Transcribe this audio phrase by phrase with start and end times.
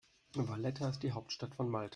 [0.35, 1.89] Valletta ist die Hauptstadt von Malta.